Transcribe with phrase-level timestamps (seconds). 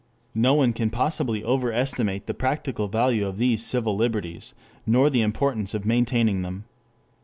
[0.33, 4.55] No one can possibly overestimate the practical value of these civil liberties,
[4.87, 6.63] nor the importance of maintaining them.